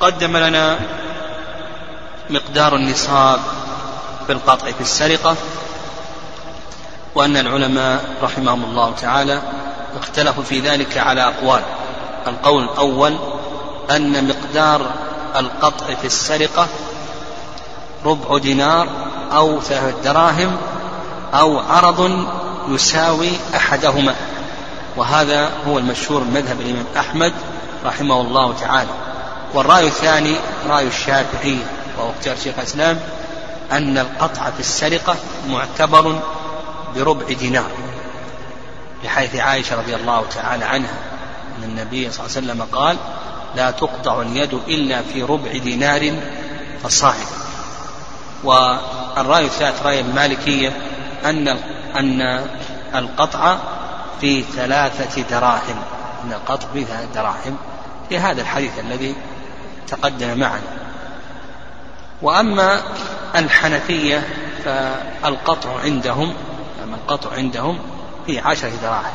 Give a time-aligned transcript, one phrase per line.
[0.00, 0.78] تقدم لنا
[2.30, 3.40] مقدار النصاب
[4.28, 5.36] بالقطع في السرقة
[7.14, 9.42] وأن العلماء رحمهم الله تعالى
[10.00, 11.62] اختلفوا في ذلك على أقوال.
[12.26, 13.16] القول الأول
[13.90, 14.90] أن مقدار
[15.36, 16.66] القطع في السرقة
[18.04, 18.88] ربع دينار
[19.32, 20.56] أو ثلاثة دراهم
[21.34, 22.26] أو عرض
[22.68, 24.14] يساوي أحدهما.
[24.96, 27.32] وهذا هو المشهور من مذهب الإمام أحمد
[27.84, 28.90] رحمه الله تعالى.
[29.56, 30.36] والرأي الثاني
[30.68, 31.58] رأي الشافعي
[31.98, 33.00] وهو اختيار شيخ الإسلام
[33.72, 35.16] أن القطع في السرقة
[35.48, 36.20] معتبر
[36.96, 37.70] بربع دينار
[39.04, 40.98] لحيث عائشة رضي الله تعالى عنها
[41.58, 42.96] أن النبي صلى الله عليه وسلم قال
[43.56, 46.12] لا تقطع اليد إلا في ربع دينار
[46.82, 47.26] فصاعد
[48.44, 50.72] والرأي الثالث رأي المالكية
[51.24, 51.48] أن
[51.96, 52.46] أن
[52.94, 53.58] القطع
[54.20, 55.82] في ثلاثة دراهم
[56.24, 57.56] أن القطع في ثلاثة دراهم
[58.08, 59.14] في هذا الحديث الذي
[59.86, 60.62] تقدم معنا
[62.22, 62.80] وأما
[63.36, 64.22] الحنفية
[64.64, 66.34] فالقطع عندهم
[66.84, 67.78] أما القطع عندهم
[68.26, 69.12] في عشرة دراهم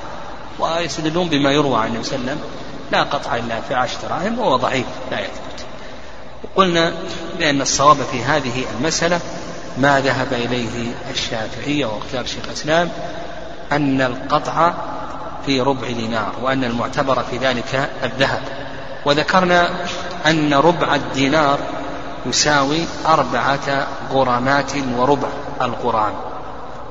[0.60, 2.52] ويستدلون بما يروى عن النبي صلى الله عليه وسلم
[2.92, 5.66] لا قطع إلا في عشرة دراهم وهو ضعيف لا يثبت.
[6.44, 6.94] وقلنا
[7.40, 9.20] بأن الصواب في هذه المسألة
[9.78, 12.90] ما ذهب إليه الشافعية واختيار شيخ الإسلام
[13.72, 14.73] أن القطع
[15.45, 18.42] في ربع دينار وأن المعتبر في ذلك الذهب.
[19.06, 19.70] وذكرنا
[20.26, 21.60] أن ربع الدينار
[22.26, 25.28] يساوي أربعة غرامات وربع
[25.62, 26.14] الغرام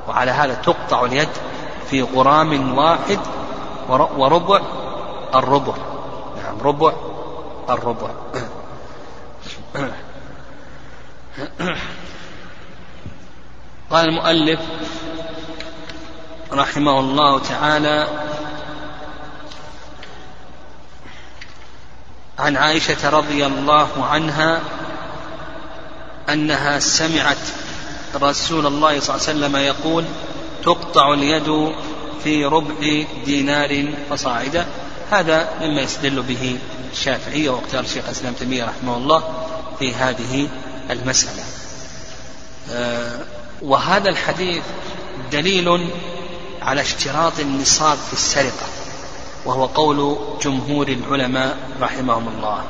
[0.09, 1.29] وعلى هذا تقطع اليد
[1.91, 3.19] في غرام واحد
[3.89, 4.61] وربع
[5.35, 5.75] الربع.
[6.43, 6.93] نعم ربع
[7.71, 8.09] الربع.
[13.91, 14.61] قال المؤلف
[16.53, 18.09] رحمه الله تعالى
[22.41, 24.61] عن عائشة رضي الله عنها
[26.29, 27.37] أنها سمعت
[28.15, 30.05] رسول الله صلى الله عليه وسلم يقول
[30.65, 31.73] تقطع اليد
[32.25, 34.67] في ربع دينار فصاعدا
[35.11, 36.59] هذا مما يستدل به
[36.93, 39.47] الشافعية واختار الشيخ الإسلام تيمية رحمه الله
[39.79, 40.49] في هذه
[40.91, 41.43] المسألة.
[42.71, 43.19] آه،
[43.63, 44.63] وهذا الحديث
[45.33, 45.91] دليل
[46.63, 48.80] على اشتراط النصاب في السرقة.
[49.45, 52.63] وهو قول جمهور العلماء رحمهم الله.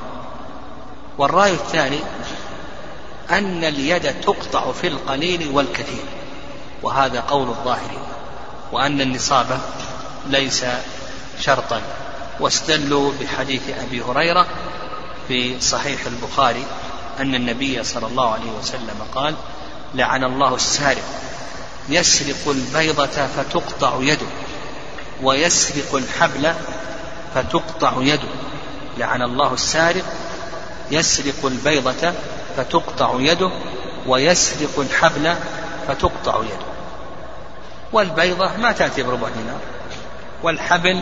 [1.18, 1.98] والرأي الثاني
[3.30, 6.04] أن اليد تقطع في القليل والكثير
[6.82, 7.98] وهذا قول الظاهري
[8.72, 9.60] وأن النصاب
[10.26, 10.64] ليس
[11.40, 11.82] شرطا.
[12.40, 14.46] واستدلوا بحديث أبي هريرة
[15.28, 16.64] في صحيح البخاري
[17.20, 19.34] أن النبي صلى الله عليه وسلم قال
[19.94, 21.04] لعن الله السارق
[21.88, 24.26] يسرق البيضة فتقطع يده.
[25.22, 26.52] ويسرق الحبل
[27.34, 28.28] فتقطع يده.
[28.98, 30.04] لعن الله السارق.
[30.90, 32.12] يسرق البيضة
[32.56, 33.50] فتقطع يده.
[34.06, 35.34] ويسرق الحبل
[35.88, 36.70] فتقطع يده.
[37.92, 39.60] والبيضة ما تأتي بربع دينار.
[40.42, 41.00] والحبل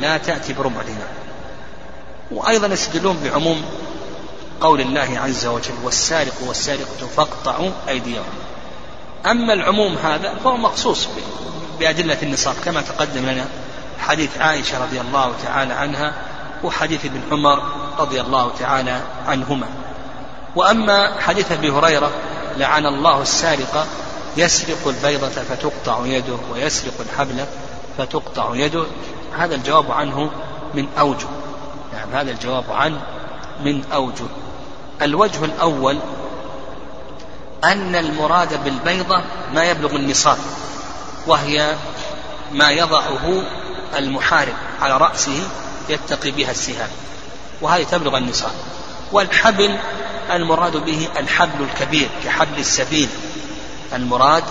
[0.00, 1.08] لا تأتي بربع دينار.
[2.30, 3.64] وأيضا يستدلون بعموم
[4.60, 8.24] قول الله عز وجل والسارق والسارقة فاقطعوا أيديهم.
[9.26, 11.08] أما العموم هذا فهو مخصوص
[11.80, 13.44] بأدلة النصاب كما تقدم لنا
[13.98, 16.14] حديث عائشة رضي الله تعالى عنها
[16.64, 17.62] وحديث ابن عمر
[17.98, 19.66] رضي الله تعالى عنهما.
[20.56, 22.10] وأما حديث أبي هريرة
[22.56, 23.86] لعن الله السارق
[24.36, 27.44] يسرق البيضة فتقطع يده ويسرق الحبل
[27.98, 28.84] فتقطع يده
[29.38, 30.30] هذا الجواب عنه
[30.74, 31.26] من أوجه.
[31.92, 33.00] نعم هذا الجواب عنه
[33.64, 34.24] من أوجه.
[35.02, 35.98] الوجه الأول
[37.64, 39.20] أن المراد بالبيضة
[39.54, 40.38] ما يبلغ النصاب.
[41.26, 41.76] وهي
[42.52, 43.42] ما يضعه
[43.96, 45.48] المحارب على رأسه
[45.88, 46.90] يتقي بها السهام.
[47.60, 48.52] وهذه تبلغ النصاب.
[49.12, 49.78] والحبل
[50.30, 53.12] المراد به الحبل الكبير كحبل السفينة.
[53.92, 54.44] المراد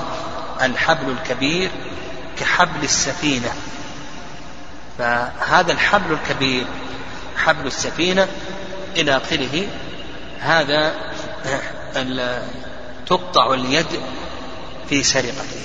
[0.61, 1.71] الحبل الكبير
[2.39, 3.53] كحبل السفينة.
[4.97, 6.65] فهذا الحبل الكبير
[7.37, 8.27] حبل السفينة
[8.95, 9.67] إلى آخره
[10.39, 10.93] هذا
[13.05, 14.01] تقطع اليد
[14.89, 15.61] في سرقته.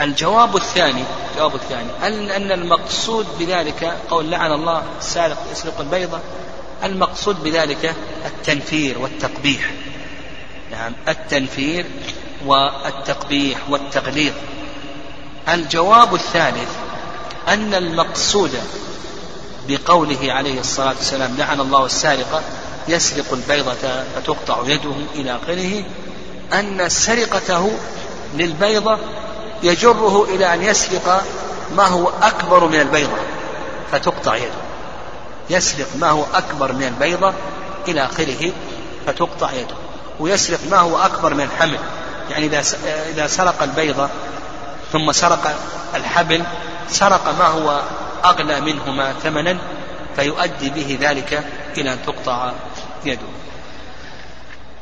[0.00, 1.90] الجواب الثاني الجواب الثاني.
[2.36, 6.20] أن المقصود بذلك قول لعن الله السارق يسرق البيضة
[6.84, 7.94] المقصود بذلك
[8.26, 9.70] التنفير والتقبيح.
[10.70, 11.86] نعم التنفير
[12.46, 14.32] والتقبيح والتغليظ.
[15.48, 16.70] الجواب الثالث
[17.48, 18.60] أن المقصود
[19.68, 22.42] بقوله عليه الصلاة والسلام لعن الله السارق
[22.88, 25.84] يسرق البيضة فتقطع يده إلى آخره
[26.52, 27.78] أن سرقته
[28.34, 28.98] للبيضة
[29.62, 31.24] يجره إلى أن يسرق
[31.76, 33.16] ما هو أكبر من البيضة.
[33.92, 34.66] فتقطع يده.
[35.50, 37.32] يسرق ما هو أكبر من البيضة
[37.88, 38.52] إلى آخره
[39.06, 39.76] فتقطع يده.
[40.20, 41.78] ويسرق ما هو أكبر من الحمل
[42.30, 42.62] يعني إذا
[43.10, 44.08] إذا سرق البيضة
[44.92, 45.56] ثم سرق
[45.94, 46.42] الحبل
[46.88, 47.80] سرق ما هو
[48.24, 49.58] أغلى منهما ثمنا
[50.16, 51.44] فيؤدي به ذلك
[51.78, 52.52] إلى أن تقطع
[53.04, 53.26] يده.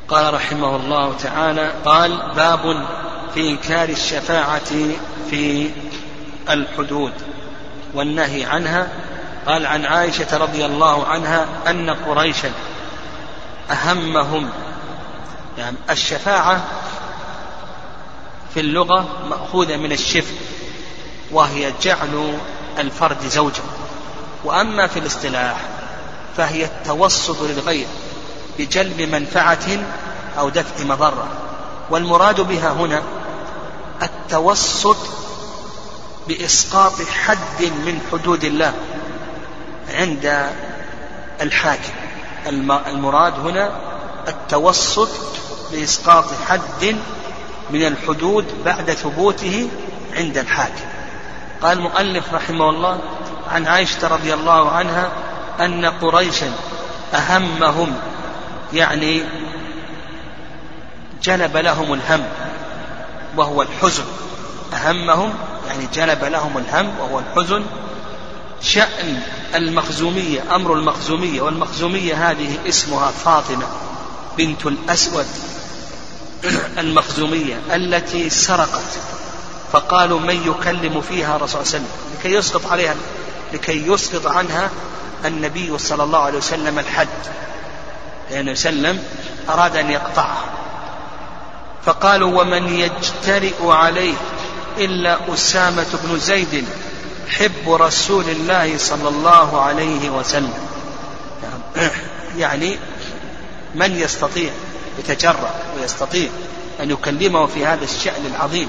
[0.09, 2.87] قال رحمه الله تعالى قال باب
[3.35, 4.71] في إنكار الشفاعة
[5.31, 5.71] في
[6.51, 7.13] الحدود
[7.95, 8.89] والنهي عنها.
[9.47, 12.51] قال عن عائشة رضي الله عنها أن قريشا
[13.71, 14.51] أهمهم.
[15.59, 16.65] يعني الشفاعة
[18.55, 20.35] في اللغة مأخوذة من الشفع
[21.31, 22.39] وهي جعل
[22.79, 23.63] الفرد زوجا.
[24.45, 25.57] وأما في الاصطلاح
[26.37, 27.87] فهي التوسط للغير
[28.59, 29.85] بجلب منفعة
[30.39, 31.29] أو دفع مضرة.
[31.91, 33.03] والمراد بها هنا
[34.03, 34.97] التوسط
[36.29, 38.75] بإسقاط حد من حدود الله
[39.95, 40.51] عند
[41.41, 41.93] الحاكم.
[42.87, 43.71] المراد هنا
[44.29, 45.09] التوسط
[45.73, 46.97] بإسقاط حد
[47.71, 49.69] من الحدود بعد ثبوته
[50.17, 50.85] عند الحاكم.
[51.63, 52.99] قال المؤلف رحمه الله
[53.51, 55.13] عن عائشة رضي الله عنها
[55.61, 56.53] أن قريشا
[57.15, 57.95] أهمهم
[58.73, 59.23] يعني
[61.23, 62.25] جلب لهم الهم
[63.37, 64.05] وهو الحزن.
[64.75, 65.35] أهمهم
[65.69, 67.65] يعني جلب لهم الهم وهو الحزن.
[68.63, 69.21] شأن
[69.55, 73.67] المخزومية أمر المخزومية والمخزومية هذه اسمها فاطمة
[74.39, 75.27] بنت الأسود
[76.79, 78.99] المخزومية التي سرقت.
[79.73, 82.95] فقالوا من يكلم فيها الرسول صلى الله عليه وسلم؟ لكي يسقط عليها
[83.53, 84.71] لكي يسقط عنها
[85.25, 87.09] النبي صلى الله عليه وسلم الحد.
[88.31, 89.03] لأنه وسلم
[89.49, 90.45] أراد أن يقطعها.
[91.87, 94.15] فقالوا ومن يجترئ عليه
[94.79, 96.65] إلا أسامة بن زيد
[97.29, 100.55] حب رسول الله صلى الله عليه وسلم.
[102.37, 102.79] يعني
[103.75, 104.51] من يستطيع
[104.99, 106.29] يتجرأ ويستطيع
[106.81, 108.69] أن يكلمه في هذا الشأن العظيم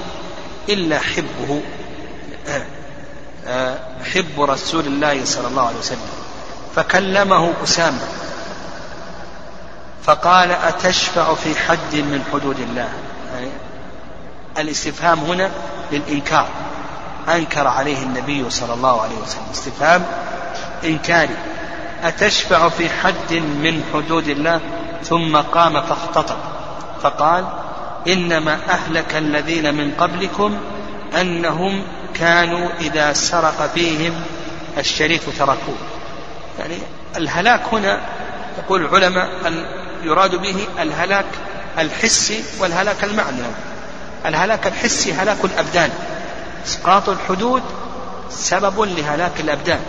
[0.68, 1.62] إلا حبه
[4.14, 6.08] حب رسول الله صلى الله عليه وسلم.
[6.76, 8.08] فكلمه أسامة.
[10.06, 12.88] فقال أتشفع في حد من حدود الله؟
[13.34, 13.48] يعني
[14.58, 15.50] الاستفهام هنا
[15.92, 16.48] للإنكار.
[17.28, 19.42] أنكر عليه النبي صلى الله عليه وسلم.
[19.52, 20.06] استفهام
[20.84, 21.36] إنكاري.
[22.02, 24.60] أتشفع في حد من حدود الله؟
[25.04, 26.38] ثم قام فاختطب.
[27.02, 27.44] فقال
[28.08, 30.58] إنما أهلك الذين من قبلكم
[31.20, 31.82] أنهم
[32.14, 34.12] كانوا إذا سرق فيهم
[34.78, 35.76] الشريف تركوه.
[36.58, 36.78] يعني
[37.16, 38.00] الهلاك هنا
[38.58, 39.28] يقول العلماء
[40.06, 41.26] يراد به الهلاك
[41.78, 43.54] الحسي والهلاك المعنوي.
[44.26, 45.90] الهلاك الحسي هلاك الأبدان.
[46.66, 47.62] إسقاط الحدود
[48.30, 49.80] سبب لهلاك الأبدان.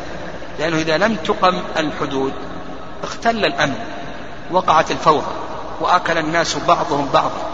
[0.59, 2.33] لأنه إذا لم تقم الحدود
[3.03, 3.75] اختل الأمن
[4.51, 5.31] وقعت الفوضى
[5.81, 7.49] وأكل الناس بعضهم بعضا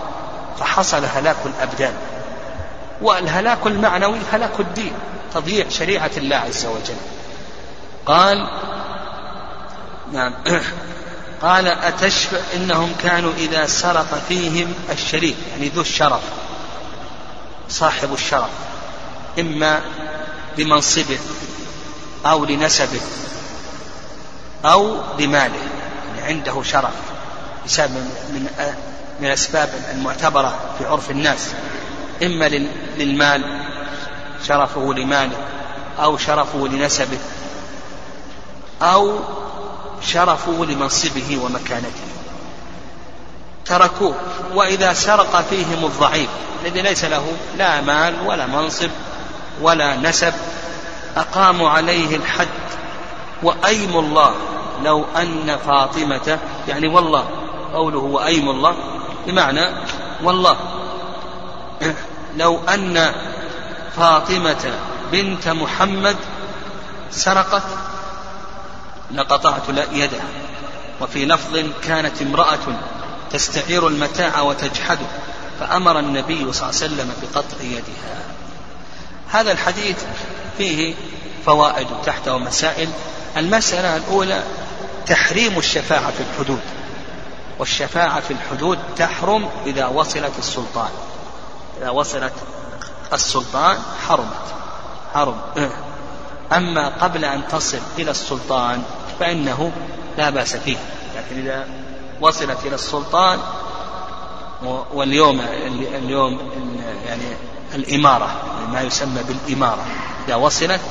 [0.60, 1.94] فحصل هلاك الأبدان.
[3.01, 4.94] والهلاك المعنوي هلاك الدين
[5.33, 6.98] تضييع شريعة الله عز وجل.
[8.06, 8.48] قال
[10.13, 10.33] نعم.
[11.44, 16.22] قال أتشفع إنهم كانوا إذا سرق فيهم الشريف يعني ذو الشرف
[17.69, 18.50] صاحب الشرف
[19.40, 19.81] إما
[20.57, 21.19] لمنصبه
[22.25, 23.01] أو لنسبه
[24.66, 25.60] أو لماله
[26.16, 26.94] يعني عنده شرف
[27.66, 27.92] بسبب
[28.29, 28.48] من
[29.20, 31.50] من الأسباب المعتبرة في عرف الناس
[32.24, 32.46] إما
[32.98, 33.62] للمال
[34.48, 35.38] شرفه لماله
[36.00, 37.17] أو شرفه لنسبه
[38.82, 39.20] أو
[40.05, 42.03] شرفه لمنصبه ومكانته.
[43.65, 44.15] تركوه
[44.53, 46.29] وإذا سرق فيهم الضعيف
[46.65, 47.25] الذي ليس له
[47.57, 48.89] لا مال ولا منصب
[49.62, 50.33] ولا نسب
[51.17, 52.48] أقاموا عليه الحد
[53.43, 54.36] وأيم الله.
[54.83, 57.25] لو أن فاطمة يعني والله
[57.74, 58.75] قوله وأيم الله
[59.27, 59.69] بمعنى
[60.24, 60.57] والله.
[62.38, 63.13] لو أن
[63.98, 64.74] فاطمة
[65.12, 66.15] بنت محمد
[67.12, 67.63] سرقت
[69.13, 70.25] لقطعت يدها
[71.01, 72.79] وفي لفظ كانت امرأة
[73.32, 75.05] تستعير المتاع وتجحده
[75.60, 78.24] فأمر النبي صلى الله عليه وسلم بقطع يدها.
[79.32, 79.98] هذا الحديث
[80.58, 80.96] فيه
[81.46, 82.89] فوائد تحته مسائل
[83.38, 84.43] المسألة الأولى
[85.08, 86.62] تحريم الشفاعة في الحدود.
[87.60, 90.89] والشفاعة في الحدود تحرم إذا وصلت السلطان.
[91.82, 92.34] إذا وصلت
[93.13, 93.77] السلطان
[94.08, 94.43] حرمت.
[95.13, 95.41] حرم.
[96.53, 98.84] أما قبل أن تصل إلى السلطان
[99.20, 99.72] فإنه
[100.17, 100.77] لا بأس فيه.
[101.17, 101.67] لكن إذا
[102.22, 103.39] وصلت إلى السلطان
[104.93, 105.41] واليوم
[105.96, 106.39] اليوم
[107.08, 107.24] يعني
[107.75, 108.32] الإمارة
[108.72, 109.86] ما يسمى بالإمارة.
[110.27, 110.82] إذا وصلت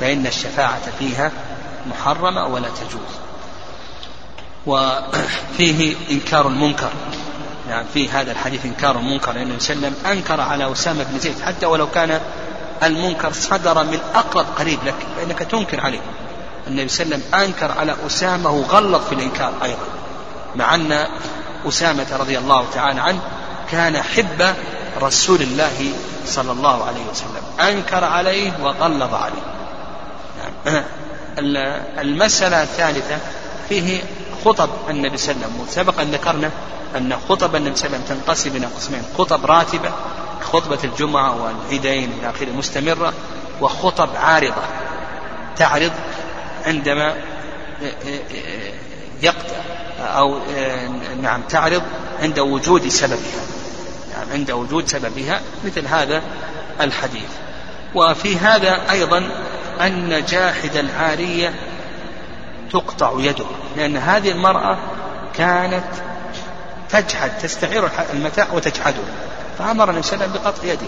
[0.00, 1.32] فإن الشفاعة فيها
[1.86, 3.18] محرمة ولا تجوز.
[4.66, 6.90] وفيه إنكار المنكر.
[7.68, 11.04] يعني في هذا الحديث إنكار المنكر لأن النبي صلى الله عليه وسلم أنكر على أسامة
[11.04, 12.20] بن زيد حتى ولو كان
[12.82, 16.00] المنكر صدر من أقرب قريب لك فإنك تنكر عليه.
[16.68, 19.86] النبي صلى الله عليه وسلم أنكر على أسامة وغلط في الإنكار أيضا.
[20.56, 21.06] مع أن
[21.68, 23.20] أسامة رضي الله تعالى عنه
[23.70, 24.54] كان حب
[25.02, 25.92] رسول الله
[26.26, 27.68] صلى الله عليه وسلم.
[27.68, 29.42] أنكر عليه وغلظ عليه.
[30.66, 30.82] نعم.
[31.98, 33.18] المسألة الثالثة
[33.68, 34.02] فيه
[34.44, 35.68] خطب النبي صلى الله عليه وسلم.
[35.68, 36.50] وسبق أن ذكرنا
[36.96, 39.90] أن خطب النبي صلى الله عليه وسلم تنقسم إلى قسمين خطب راتبة
[40.52, 43.12] خطبة الجمعة والعيدين إلى آخره مستمرة
[43.60, 44.62] وخطب عارضة
[45.56, 45.92] تعرض
[46.68, 47.14] عندما
[49.22, 49.56] يقطع
[50.00, 50.38] أو
[51.22, 51.82] نعم تعرض
[52.22, 53.42] عند وجود سببها.
[54.12, 56.22] يعني عند وجود سببها مثل هذا
[56.80, 57.30] الحديث.
[57.94, 59.30] وفي هذا أيضا
[59.80, 61.54] أن جاحد العارية
[62.72, 63.46] تقطع يده
[63.76, 64.78] لأن هذه المرأة
[65.34, 65.84] كانت
[66.90, 69.02] تجحد تستعير المتاع وتجحده.
[69.58, 70.86] فأمر النبي صلى الله عليه وسلم بقطع يده.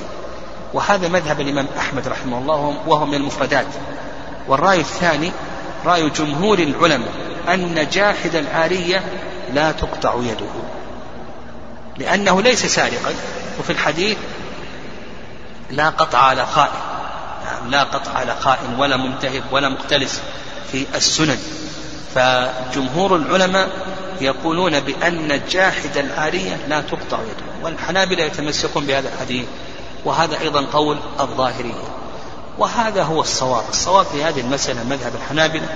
[0.74, 3.66] وهذا مذهب الإمام أحمد رحمه الله وهو من المفردات.
[4.48, 5.32] والرأي الثاني
[5.84, 7.12] رأي جمهور العلماء
[7.48, 9.04] أن جاحد العارية
[9.54, 10.50] لا تقطع يده.
[11.98, 13.14] لأنه ليس سارقا
[13.58, 14.18] وفي الحديث
[15.70, 16.80] لا قطع على خائن.
[17.44, 20.20] نعم لا قطع على خائن ولا منتهب ولا مختلس
[20.72, 21.38] في السنن.
[22.14, 23.68] فجمهور العلماء
[24.20, 29.46] يقولون بأن جاحد العارية لا تقطع يده والحنابلة يتمسكون بهذا الحديث
[30.04, 31.99] وهذا أيضا قول الظاهرية.
[32.60, 33.64] وهذا هو الصواب.
[33.68, 35.66] الصواب في هذه المسألة مذهب الحنابلة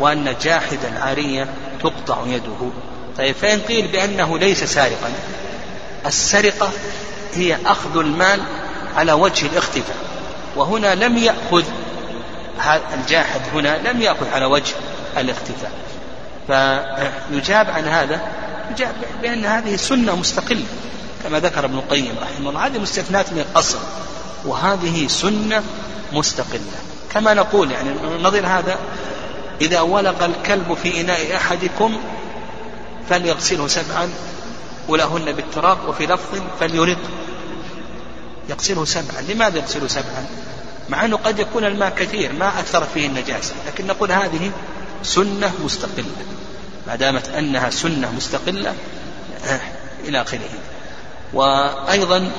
[0.00, 1.48] وأن جاحد العارية
[1.82, 2.70] تقطع يده.
[3.18, 5.12] طيب فإن قيل بأنه ليس سارقا
[6.06, 6.70] السرقة
[7.34, 8.40] هي أخذ المال
[8.96, 9.96] على وجه الاختفاء.
[10.56, 11.64] وهنا لم يأخذ
[12.94, 14.74] الجاحد هنا لم يأخذ على وجه
[15.16, 15.72] الاختفاء.
[16.46, 18.20] فيجاب عن هذا
[18.70, 20.66] يجاب بأن هذه سنة مستقلة
[21.24, 22.66] كما ذكر ابن القيم رحمه الله.
[22.66, 23.78] هذه مستثنات من الأصل
[24.46, 25.62] وهذه سنة
[26.14, 26.78] مستقلة.
[27.14, 27.90] كما نقول يعني
[28.22, 28.78] نظير هذا
[29.60, 31.96] إذا ولق الكلب في إناء أحدكم
[33.08, 34.10] فليغسله سبعا
[34.88, 36.98] ولهن بالتراب وفي لفظ فليرق.
[38.48, 39.20] يغسله سبعا.
[39.28, 40.26] لماذا يغسله سبعا؟
[40.88, 43.54] مع أنه قد يكون الماء كثير ما أثر فيه النجاسة.
[43.66, 44.50] لكن نقول هذه
[45.02, 46.24] سنة مستقلة.
[46.86, 48.74] ما دامت أنها سنة مستقلة
[49.46, 49.60] آه،
[50.04, 50.50] إلى آخره.
[51.32, 52.30] وأيضا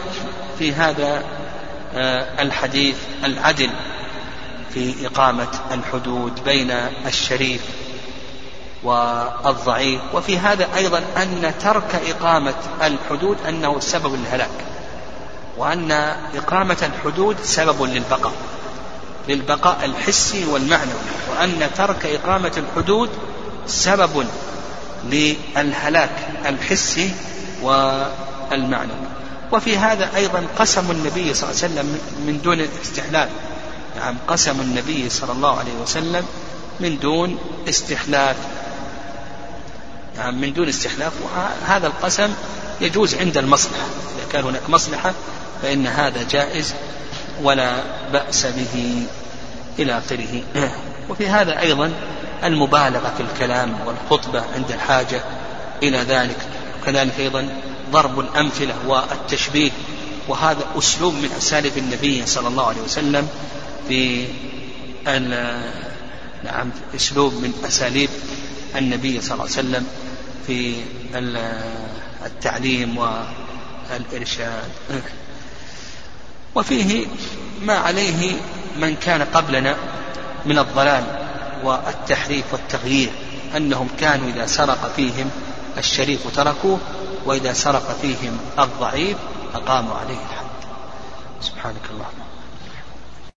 [0.60, 1.24] في هذا
[2.40, 3.70] الحديث العدل
[4.74, 6.72] في إقامة الحدود بين
[7.06, 7.62] الشريف
[8.84, 10.02] والضعيف.
[10.14, 14.66] وفي هذا أيضا أن ترك إقامة الحدود أنه سبب للهلاك
[15.58, 15.92] وأن
[16.36, 18.34] إقامة الحدود سبب للبقاء
[19.28, 21.00] للبقاء الحسي والمعنوي
[21.32, 23.10] وأن ترك إقامة الحدود
[23.68, 24.25] سبب
[25.06, 27.12] للهلاك الحسي
[27.62, 29.08] والمعنوي.
[29.52, 33.30] وفي هذا أيضا قسم النبي صلى الله عليه وسلم من دون استحلال
[33.96, 36.25] نعم قسم النبي صلى الله عليه وسلم
[36.80, 37.38] من دون
[37.70, 38.36] استحلاف
[40.18, 42.34] نعم من دون استحلاف وهذا القسم
[42.82, 43.86] يجوز عند المصلحة.
[44.18, 45.14] إذا كان هناك مصلحة
[45.62, 46.74] فإن هذا جائز
[47.44, 47.84] ولا
[48.14, 49.04] بأس به
[49.80, 50.44] إلى آخره.
[51.10, 51.92] وفي هذا أيضا
[52.44, 55.22] المبالغة في الكلام والخطبة عند الحاجة
[55.84, 56.38] إلى ذلك.
[56.86, 57.50] وكذلك أيضا
[57.92, 59.72] ضرب الأمثلة والتشبيه
[60.27, 63.27] وهذا أسلوب من أساليب النبي صلى الله عليه وسلم
[63.88, 64.27] في
[66.44, 68.10] نعم أسلوب من أساليب
[68.75, 69.88] النبي صلى الله عليه وسلم
[70.48, 70.75] في
[72.25, 74.70] التعليم والإرشاد.
[76.56, 77.06] وفيه
[77.62, 78.34] ما عليه
[78.77, 79.75] من كان قبلنا
[80.46, 81.04] من الضلال
[81.63, 83.10] والتحريف والتغيير
[83.58, 85.30] أنهم كانوا إذا سرق فيهم
[85.77, 86.79] الشريف تركوه
[87.25, 89.17] وإذا سرق فيهم الضعيف
[89.55, 90.46] أقاموا عليه الحد.
[91.41, 92.25] سبحانك اللهم.